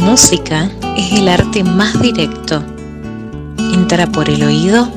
música 0.00 0.70
es 0.96 1.12
el 1.12 1.28
arte 1.28 1.62
más 1.62 2.00
directo. 2.00 2.62
Entra 3.72 4.06
por 4.06 4.28
el 4.28 4.42
oído 4.42 4.88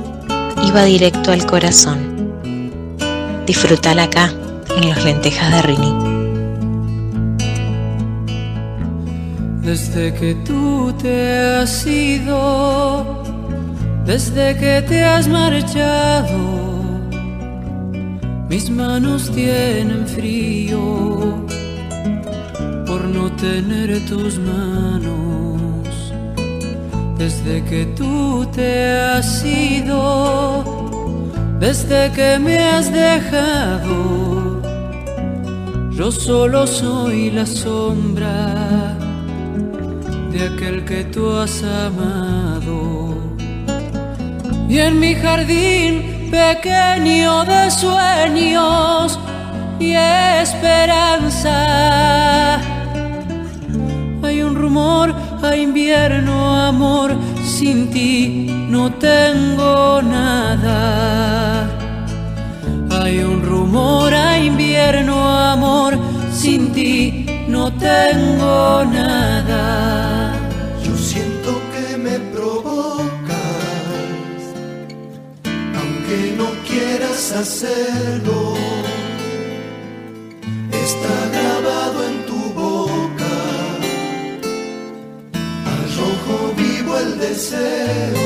y 0.66 0.72
va 0.72 0.84
directo 0.84 1.32
al 1.32 1.46
corazón. 1.46 2.32
Disfrútala 3.46 4.04
acá, 4.04 4.32
en 4.78 4.90
los 4.90 5.04
lentejas 5.04 5.52
de 5.52 5.62
Rini. 5.62 5.94
Desde 9.62 10.14
que 10.14 10.36
tú 10.46 10.94
te 11.02 11.58
has 11.58 11.86
ido, 11.86 13.24
desde 14.06 14.56
que 14.58 14.84
te 14.88 15.04
has 15.04 15.28
marchado, 15.28 16.38
mis 18.50 18.70
manos 18.70 19.30
tienen 19.32 20.08
frío 20.08 21.43
tener 23.44 23.90
tus 24.06 24.40
manos. 24.40 26.14
Desde 27.18 27.64
que 27.66 27.86
tú 27.98 28.46
te 28.56 28.72
has 29.02 29.44
ido, 29.44 30.64
desde 31.60 32.10
que 32.14 32.40
me 32.40 32.58
has 32.58 32.88
dejado, 32.92 34.62
yo 35.92 36.10
solo 36.12 36.66
soy 36.66 37.32
la 37.32 37.46
sombra 37.46 38.96
de 40.32 40.40
aquel 40.50 40.86
que 40.86 41.04
tú 41.14 41.30
has 41.42 41.64
amado. 41.64 43.18
Y 44.70 44.80
en 44.80 45.00
mi 45.02 45.14
jardín 45.16 46.30
pequeño 46.32 47.44
de 47.44 47.70
sueños 47.70 49.20
y 49.80 49.92
esperanza, 50.46 51.54
rumor 54.74 55.14
a 55.44 55.56
invierno, 55.56 56.56
amor, 56.56 57.16
sin 57.46 57.92
ti 57.92 58.48
no 58.70 58.92
tengo 58.94 60.02
nada. 60.02 61.70
Hay 62.90 63.20
un 63.20 63.44
rumor 63.44 64.12
a 64.16 64.40
invierno, 64.40 65.16
amor, 65.54 65.96
sin 66.34 66.72
ti 66.74 67.28
no 67.48 67.72
tengo 67.74 68.84
nada. 68.86 70.34
Yo 70.84 70.98
siento 70.98 71.52
que 71.72 71.96
me 71.96 72.18
provocas, 72.34 73.06
aunque 75.80 76.34
no 76.36 76.50
quieras 76.68 77.32
hacerlo. 77.32 78.56
Está 80.72 81.16
grabado 81.32 81.53
deseo. 87.24 88.26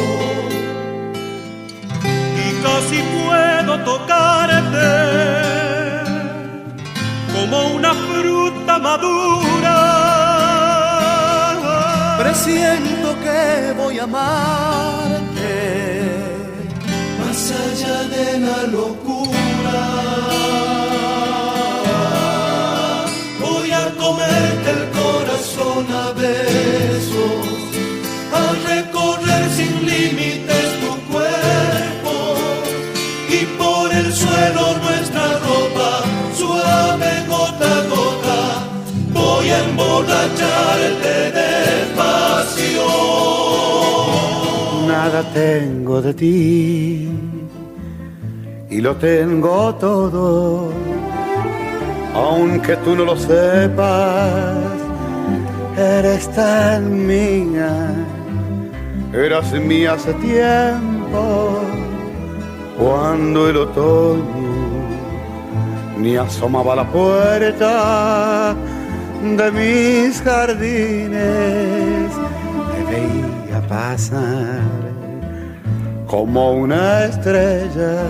Y 2.43 2.47
casi 2.63 2.99
puedo 3.15 3.73
tocarte 3.91 4.91
como 7.33 7.57
una 7.77 7.93
fruta 7.93 8.73
madura. 8.79 9.77
Presiento 12.19 13.07
que 13.23 13.73
voy 13.77 13.99
a 13.99 14.03
amarte 14.03 15.55
más 17.19 17.39
allá 17.63 17.97
de 18.15 18.27
la 18.39 18.59
locura. 18.77 19.79
Voy 23.39 23.71
a 23.71 23.85
comerte 24.03 24.69
el 24.77 24.83
corazón 24.99 25.85
a 26.03 26.11
besos, 26.21 27.56
recorrer 28.73 29.45
sin 29.57 29.73
límites 29.91 30.67
tu 30.81 30.91
cuerpo 31.11 32.13
y 33.37 33.39
por 33.61 33.87
el 33.93 34.13
suelo 34.13 34.63
nuestra 34.85 35.25
ropa 35.47 35.91
suave 36.39 37.11
gota 37.27 37.69
a 37.79 37.83
gota. 37.93 38.39
Voy 39.13 39.49
a 39.49 39.59
emborracharte 39.67 41.15
despacio. 41.39 42.87
Nada 44.87 45.21
tengo 45.33 46.01
de 46.01 46.13
ti 46.13 47.07
y 48.69 48.81
lo 48.81 48.95
tengo 48.97 49.73
todo, 49.75 50.71
aunque 52.13 52.75
tú 52.77 52.95
no 52.95 53.05
lo 53.05 53.17
sepas, 53.17 54.55
eres 55.77 56.29
tan 56.33 57.07
mía, 57.07 57.71
eras 59.25 59.51
mía 59.53 59.93
hace 59.93 60.13
tiempo, 60.15 61.61
cuando 62.77 63.49
el 63.49 63.57
otoño 63.57 64.47
ni 65.97 66.15
asomaba 66.15 66.75
la 66.75 66.85
puerta 66.85 68.55
de 69.23 69.51
mis 69.51 70.21
jardines, 70.21 72.11
me 72.71 72.83
veía 72.91 73.61
pasar 73.67 74.61
como 76.05 76.51
una 76.51 77.05
estrella 77.05 78.03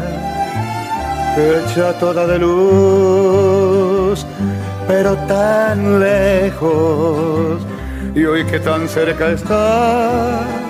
hecha 1.38 1.94
toda 2.00 2.28
de 2.28 2.40
luz, 2.40 4.26
pero 4.88 5.16
tan 5.28 6.00
lejos, 6.00 7.62
y 8.14 8.26
hoy 8.26 8.44
que 8.46 8.60
tan 8.60 8.90
cerca 8.90 9.30
estás, 9.30 10.67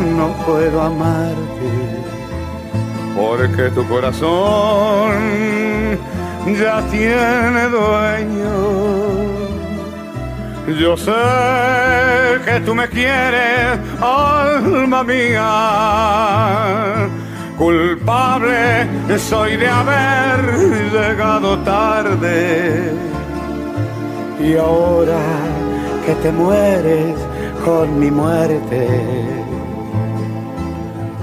no 0.00 0.32
puedo 0.44 0.82
amarte, 0.82 1.70
porque 3.16 3.70
tu 3.70 3.86
corazón 3.88 5.12
ya 6.46 6.82
tiene 6.90 7.68
dueño. 7.68 8.96
Yo 10.80 10.96
sé 10.96 11.12
que 12.44 12.60
tú 12.60 12.74
me 12.74 12.88
quieres, 12.88 13.78
alma 14.00 15.04
mía. 15.04 15.46
Culpable 17.56 18.86
soy 19.18 19.56
de 19.56 19.68
haber 19.68 20.40
llegado 20.92 21.58
tarde. 21.60 22.92
Y 24.40 24.56
ahora 24.56 25.18
que 26.04 26.14
te 26.16 26.32
mueres 26.32 27.16
con 27.64 27.98
mi 27.98 28.10
muerte, 28.10 29.45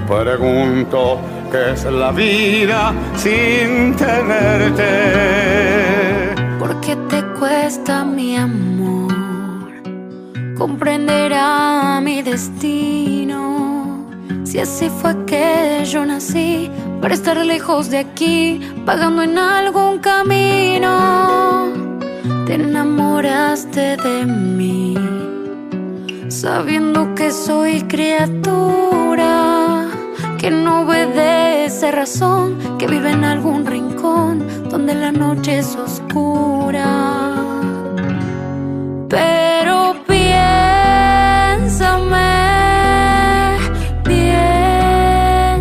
pregunto 0.07 1.19
qué 1.51 1.71
es 1.73 1.83
la 1.85 2.11
vida 2.11 2.93
sin 3.15 3.95
tenerte. 3.95 4.83
¿Por 6.59 6.79
qué 6.81 6.95
te 7.09 7.23
cuesta 7.39 8.03
mi 8.03 8.37
amor? 8.37 9.13
Comprenderá 10.57 11.99
mi 12.01 12.21
destino. 12.21 14.07
Si 14.43 14.59
así 14.59 14.89
fue 15.01 15.25
que 15.25 15.83
yo 15.85 16.05
nací, 16.05 16.69
para 17.01 17.15
estar 17.15 17.37
lejos 17.37 17.89
de 17.89 17.97
aquí, 17.97 18.61
pagando 18.85 19.23
en 19.23 19.37
algún 19.37 19.99
camino. 19.99 21.69
Te 22.45 22.53
enamoraste 22.53 23.97
de 23.97 24.25
mí, 24.25 24.95
sabiendo 26.29 27.13
que 27.15 27.31
soy 27.31 27.81
criatura, 27.81 28.72
que 30.43 30.51
no 30.51 30.81
obedece 30.81 31.89
razón, 31.93 32.57
que 32.77 32.85
vive 32.85 33.11
en 33.11 33.23
algún 33.23 33.65
rincón 33.65 34.45
donde 34.69 34.93
la 34.93 35.09
noche 35.13 35.59
es 35.59 35.73
oscura. 35.77 37.31
Pero 39.07 39.95
piénsame, 40.05 40.41
piénsame 44.03 45.53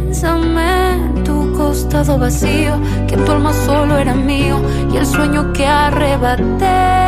tu 1.25 1.53
costado 1.53 2.19
vacío, 2.19 2.81
que 3.07 3.17
tu 3.19 3.31
alma 3.31 3.53
solo 3.53 3.97
era 3.99 4.17
mío 4.17 4.61
y 4.93 4.97
el 4.97 5.07
sueño 5.07 5.53
que 5.53 5.65
arrebaté. 5.65 7.02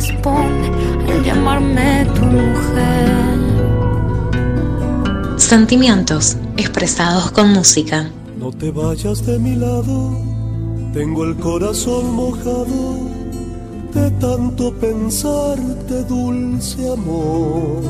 Responde 0.00 0.68
al 1.12 1.22
llamarme 1.22 2.06
tu 2.14 2.22
mujer. 2.22 3.38
Sentimientos 5.36 6.36
expresados 6.56 7.30
con 7.32 7.52
música. 7.52 8.10
No 8.38 8.50
te 8.50 8.70
vayas 8.70 9.26
de 9.26 9.38
mi 9.38 9.56
lado, 9.56 10.16
tengo 10.94 11.24
el 11.24 11.36
corazón 11.36 12.14
mojado 12.14 13.10
de 13.92 14.10
tanto 14.12 14.72
pensarte, 14.74 16.04
dulce 16.04 16.92
amor. 16.92 17.82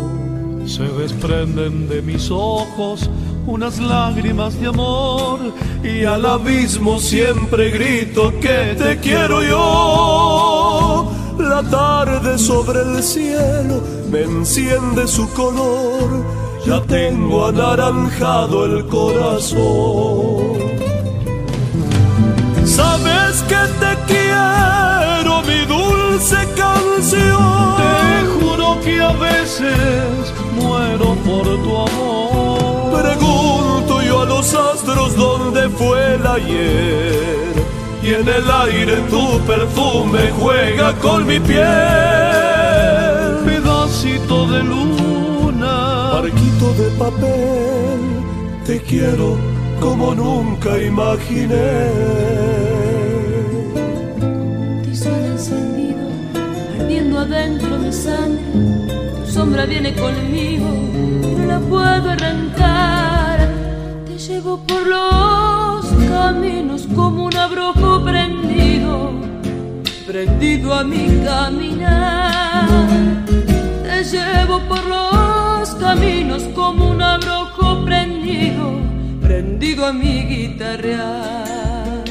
Se 0.67 0.83
desprenden 0.83 1.89
de 1.89 2.03
mis 2.03 2.31
ojos 2.31 3.09
unas 3.47 3.79
lágrimas 3.79 4.61
de 4.61 4.67
amor 4.67 5.39
y 5.83 6.05
al 6.05 6.27
abismo 6.27 6.99
siempre 6.99 7.71
grito 7.71 8.33
que 8.41 8.75
te 8.77 8.99
quiero 8.99 9.43
yo. 9.43 11.20
La 11.41 11.63
tarde 11.63 12.39
sobre 12.39 12.83
el 12.83 13.03
cielo 13.03 13.83
me 14.11 14.23
enciende 14.23 15.07
su 15.07 15.29
color, 15.33 16.25
ya 16.67 16.83
tengo 16.83 17.47
anaranjado 17.47 18.67
el 18.67 18.87
corazón. 18.87 20.59
Sabes 22.65 23.43
que 23.49 23.63
te 23.81 23.93
quiero, 24.07 25.43
mi 25.43 25.65
dulce 25.67 26.37
canción. 26.57 27.77
Te 27.81 28.27
juro 28.39 28.79
que 28.83 29.01
a 29.01 29.13
veces 29.13 30.33
muero 30.55 31.17
por 31.25 31.45
tu 31.45 31.77
amor. 31.77 33.03
Pregunto 33.03 34.03
yo 34.03 34.21
a 34.21 34.27
los 34.27 34.55
astros 34.55 35.17
dónde 35.17 35.69
fue 35.71 36.15
el 36.17 36.27
ayer. 36.27 37.20
Y 38.02 38.14
en 38.14 38.26
el 38.26 38.50
aire 38.50 38.97
tu 39.11 39.38
perfume 39.41 40.31
juega 40.38 40.94
con 40.94 41.26
mi 41.26 41.38
piel. 41.38 41.67
Pedacito 43.44 44.47
de 44.47 44.62
luna, 44.62 46.12
barquito 46.14 46.73
de 46.75 46.91
papel, 46.99 48.00
te 48.64 48.81
quiero 48.81 49.37
como 49.81 50.14
nunca 50.14 50.79
imaginé. 50.79 51.91
Tizón 54.82 55.25
encendido, 55.25 56.08
ardiendo 56.81 57.19
adentro 57.19 57.79
mi 57.79 57.93
sangre. 57.93 58.43
Tu 59.25 59.31
sombra 59.31 59.67
viene 59.67 59.94
conmigo, 59.94 60.69
no 61.37 61.47
la 61.47 61.58
puedo 61.61 62.11
arrancar. 62.11 63.49
Te 64.06 64.19
llevo 64.19 64.58
por 64.67 64.87
los 64.87 66.00
caminos 66.23 66.87
como 66.95 67.25
un 67.25 67.37
abrojo 67.37 68.05
prendido, 68.05 69.13
prendido 70.07 70.75
a 70.75 70.85
mi 70.85 71.07
caminar. 71.25 72.69
Te 73.85 74.05
llevo 74.05 74.61
por 74.69 74.83
los 74.85 75.71
caminos 75.77 76.43
como 76.55 76.91
un 76.91 77.01
abrojo 77.01 77.85
prendido 77.87 78.67
prendido 79.23 79.87
a 79.87 79.93
mi 79.93 80.17
guitarrear. 80.31 82.05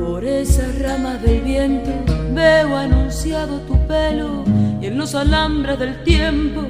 Por 0.00 0.22
esas 0.24 0.70
ramas 0.80 1.22
del 1.22 1.40
viento 1.40 1.92
veo 2.34 2.76
anunciado 2.76 3.54
tu 3.68 3.74
pelo 3.86 4.44
y 4.82 4.86
en 4.86 4.98
los 4.98 5.14
alambres 5.14 5.78
del 5.78 5.94
tiempo 6.04 6.60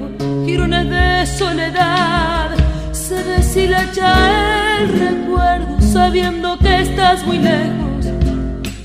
girones 0.45 0.89
de 0.89 1.37
soledad. 1.37 2.49
Se 2.93 3.17
deshilacha 3.23 4.70
el 4.81 4.89
recuerdo 4.99 5.79
sabiendo 5.79 6.57
que 6.57 6.81
estás 6.81 7.23
muy 7.25 7.37
lejos 7.37 8.07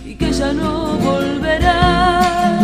y 0.05 0.15
que 0.15 0.31
ya 0.31 0.53
no 0.53 0.99
volverás. 0.99 2.61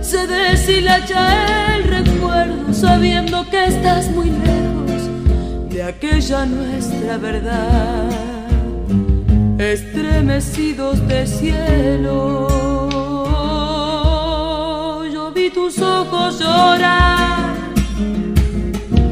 Se 0.00 0.26
deshilacha 0.26 1.76
el 1.76 1.84
recuerdo 1.84 2.72
sabiendo 2.72 3.48
que 3.48 3.66
estás 3.66 4.10
muy 4.10 4.30
lejos 4.30 5.02
de 5.70 5.82
aquella 5.84 6.46
nuestra 6.46 7.16
verdad, 7.18 8.10
estremecidos 9.58 11.06
de 11.06 11.26
cielo. 11.26 12.48
Yo 15.12 15.30
vi 15.32 15.50
tus 15.50 15.78
ojos 15.78 16.40
llorar, 16.40 17.54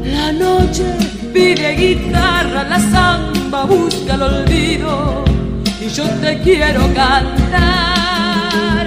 la 0.03 0.31
noche 0.33 1.04
pide 1.35 1.75
guitarra, 1.75 2.63
la 2.63 2.79
samba 2.79 3.65
busca 3.65 4.13
el 4.15 4.21
olvido 4.21 5.25
y 5.85 5.87
yo 5.89 6.05
te 6.21 6.39
quiero 6.39 6.81
cantar. 6.93 8.85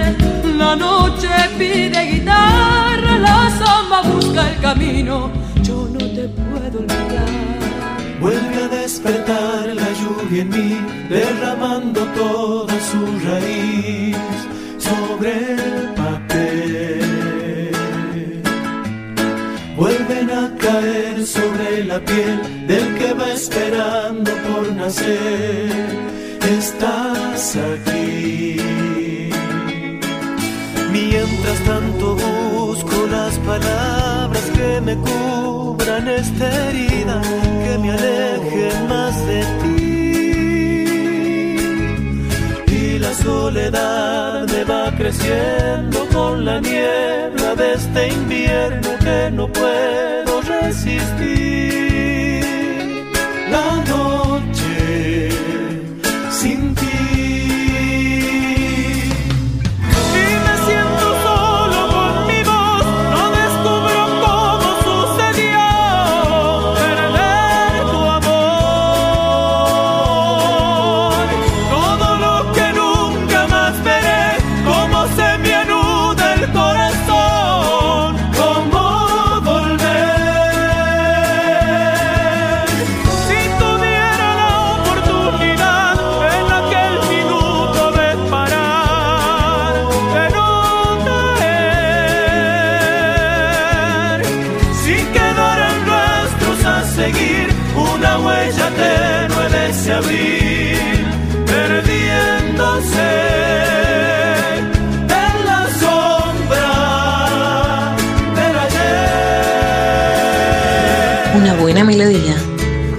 La 0.57 0.75
noche 0.75 1.29
pide 1.59 1.99
guitarra, 2.13 3.11
la 3.27 3.39
samba 3.61 4.01
busca 4.01 4.49
el 4.51 4.59
camino, 4.61 5.31
yo 5.61 5.87
no 5.93 6.03
te 6.15 6.27
puedo 6.39 6.79
olvidar. 6.79 7.29
Vuelve 8.19 8.63
a 8.63 8.67
despertar 8.67 9.67
la 9.81 9.89
lluvia 9.99 10.41
en 10.41 10.49
mí, 10.49 10.71
derramando 11.07 12.01
toda 12.21 12.73
su 12.89 13.01
raíz 13.27 14.17
sobre 14.77 15.29
el 15.53 15.93
papel. 15.95 16.98
Vuelven 19.79 20.29
a 20.29 20.53
caer 20.57 21.25
sobre 21.25 21.85
la 21.85 21.99
piel 22.01 22.67
del 22.67 22.97
que 22.97 23.13
va 23.13 23.31
esperando 23.31 24.29
por 24.47 24.75
nacer. 24.75 25.71
Estás 26.59 27.55
aquí. 27.55 28.57
Mientras 30.91 31.59
tanto 31.65 32.15
busco 32.15 33.07
las 33.09 33.37
palabras 33.39 34.43
que 34.57 34.81
me 34.81 34.95
cubran 34.97 36.09
esta 36.09 36.45
herida, 36.67 37.21
que 37.63 37.77
me 37.77 37.91
alejen 37.91 38.87
más 38.89 39.15
de 39.27 39.39
ti. 39.61 39.68
Soledad 43.23 44.47
me 44.47 44.63
va 44.63 44.91
creciendo 44.95 46.07
con 46.13 46.45
la 46.45 46.59
niebla 46.59 47.55
de 47.55 47.73
este 47.73 48.07
invierno 48.09 48.89
que 48.99 49.29
no 49.31 49.47
puedo 49.47 50.41
resistir. 50.41 51.88
Abril, 99.99 100.77
perdiéndose 101.45 103.11
en 105.23 105.35
la 105.49 105.61
sombra 105.81 106.71
del 108.37 108.55
ayer. 108.65 109.91
Una 111.41 111.53
buena 111.61 111.81
melodía 111.83 112.35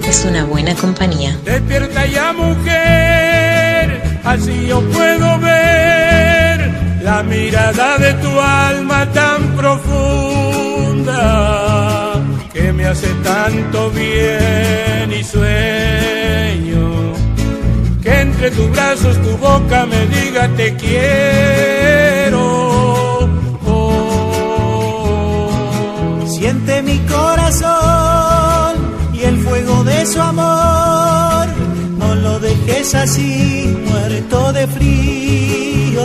es 0.07 0.17
una 0.25 0.43
buena 0.45 0.73
compañía. 0.75 1.31
Despierta 1.43 2.05
ya 2.05 2.33
mujer, 2.33 4.01
así 4.23 4.67
yo 4.67 4.81
puedo 4.97 5.39
ver 5.39 6.57
la 7.03 7.23
mirada 7.23 7.97
de 7.97 8.13
tu 8.23 8.39
alma 8.39 8.99
tan 9.11 9.39
profunda 9.55 11.21
que 12.53 12.73
me 12.73 12.85
hace 12.85 13.07
tanto 13.23 13.89
bien 13.91 15.11
y 15.11 15.23
sueño 15.23 17.13
que 18.01 18.21
entre 18.21 18.51
tus 18.51 18.69
brazos 18.71 19.17
tu 19.21 19.37
boca 19.37 19.85
me 19.85 20.07
diga 20.07 20.49
te 20.55 20.75
quiero. 20.75 22.41
Oh. 23.65 25.49
Siente 26.27 26.81
mi 26.81 26.97
corazón 26.99 28.75
y 29.13 29.21
el 29.21 29.37
fuego 29.39 29.83
de 29.83 30.05
su 30.05 30.19
amor. 30.19 31.47
No 31.99 32.15
lo 32.15 32.39
dejes 32.39 32.95
así, 32.95 33.77
muerto 33.85 34.51
de 34.53 34.67
frío. 34.67 36.03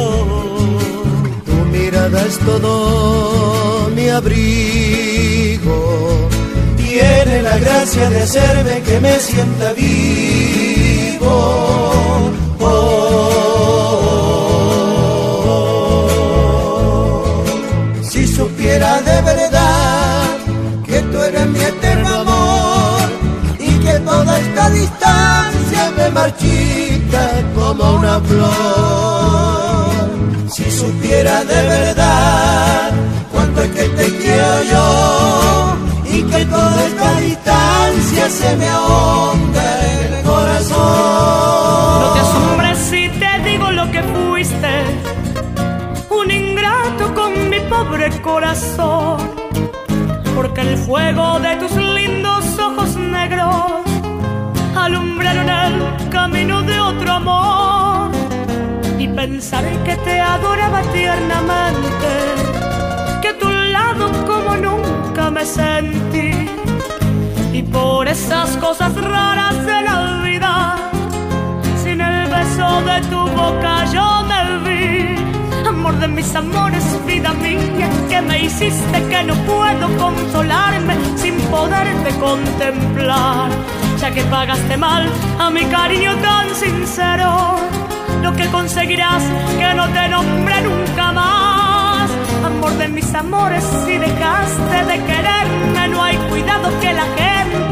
Tu 1.47 1.55
mirada 1.73 2.23
es 2.27 2.39
todo 2.41 3.91
mi 3.97 4.09
abrigo 4.11 5.16
contigo. 5.59 6.29
Tiene 6.77 7.43
la 7.43 7.59
gracia 7.59 8.11
de 8.11 8.23
hacerme 8.23 8.83
que 8.83 9.01
me 9.01 9.19
sienta 9.19 9.73
vivo. 9.73 11.27
Oh, 11.29 12.31
oh, 12.61 12.85
si 18.03 18.27
supiera 18.27 19.01
de 19.03 19.23
verdad 19.23 20.23
que 20.87 21.01
tú 21.01 21.19
eres 21.21 21.47
mi 21.49 21.61
eterno 21.61 22.09
amor 22.21 23.01
y 23.59 23.71
que 23.85 23.99
toda 24.01 24.39
esta 24.39 24.71
distancia 24.71 25.91
me 25.97 26.11
marchita 26.11 27.43
como 27.55 27.97
una 27.97 28.21
flor. 28.21 28.47
Si 30.51 30.71
supiera 30.71 31.45
de 31.45 31.63
verdad 31.69 32.06
se 38.29 38.57
me 38.57 38.69
ahonda 38.69 39.93
en 39.93 40.15
el 40.15 40.25
corazón. 40.25 42.01
No 42.01 42.13
te 42.15 42.21
asombres 42.21 42.79
si 42.79 43.09
te 43.21 43.51
digo 43.51 43.71
lo 43.71 43.91
que 43.93 44.03
fuiste, 44.03 44.75
un 46.11 46.31
ingrato 46.31 47.15
con 47.15 47.49
mi 47.49 47.61
pobre 47.61 48.11
corazón, 48.23 49.19
porque 50.35 50.61
el 50.63 50.77
fuego 50.77 51.39
de 51.39 51.57
tus 51.57 51.73
lindos 51.77 52.59
ojos 52.59 52.97
negros 52.97 53.83
alumbraron 54.75 55.49
el 55.49 56.09
camino 56.09 56.63
de 56.63 56.81
otro 56.81 57.13
amor. 57.13 58.11
Y 58.99 59.07
pensaré 59.09 59.79
que 59.85 59.97
te 59.99 60.21
adoraba 60.21 60.83
tiernamente, 60.93 62.09
que 63.23 63.29
a 63.29 63.39
tu 63.39 63.49
lado 63.49 64.11
como 64.27 64.57
nunca 64.57 65.31
me 65.31 65.45
sentí 65.45 66.47
por 67.77 68.09
esas 68.09 68.57
cosas 68.57 68.93
raras 68.95 69.57
de 69.71 69.79
la 69.89 69.99
vida, 70.25 70.77
sin 71.83 72.01
el 72.01 72.27
beso 72.37 72.69
de 72.91 72.97
tu 73.11 73.21
boca 73.41 73.73
yo 73.95 74.07
me 74.31 74.41
vi. 74.65 75.69
Amor 75.69 75.95
de 75.99 76.09
mis 76.09 76.35
amores, 76.35 76.85
vida 77.07 77.33
mía, 77.35 77.89
que 78.11 78.21
me 78.23 78.37
hiciste 78.45 78.99
que 79.11 79.23
no 79.25 79.35
puedo 79.53 79.87
consolarme 80.05 80.95
sin 81.17 81.37
poderte 81.55 82.11
contemplar 82.27 83.51
ya 84.01 84.11
que 84.11 84.23
pagaste 84.25 84.77
mal 84.77 85.05
a 85.39 85.51
mi 85.51 85.65
cariño 85.65 86.13
tan 86.17 86.55
sincero. 86.55 87.57
Lo 88.23 88.33
que 88.39 88.47
conseguirás 88.49 89.23
que 89.59 89.75
no 89.75 89.87
te 89.89 90.09
nombre 90.09 90.57
nunca 90.63 91.13
más. 91.13 92.11
Amor 92.45 92.73
de 92.79 92.89
mis 92.89 93.15
amores, 93.15 93.65
si 93.85 93.95
dejaste 93.99 94.79
de 94.91 94.97
quererme, 95.09 95.89
no 95.89 96.03
hay 96.03 96.17
cuidado 96.31 96.69
que 96.81 96.93
la 96.93 97.07
gente 97.17 97.26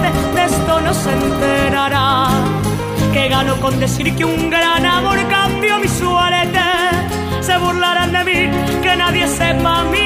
este 0.07 0.35
de 0.35 0.45
esto 0.45 0.81
no 0.81 0.95
se 0.95 1.11
enterará. 1.13 2.29
Que 3.13 3.29
gano 3.29 3.57
con 3.61 3.79
decir 3.79 4.15
que 4.17 4.25
un 4.25 4.51
gran 4.51 4.85
amor 4.85 5.19
cambió 5.29 5.79
mi 5.79 5.89
suerte. 5.89 6.61
Se 7.41 7.57
burlarán 7.59 8.13
de 8.13 8.25
mí, 8.25 8.81
que 8.83 8.97
nadie 8.97 9.27
sepa 9.29 9.81
a 9.81 9.85
mí 9.85 10.04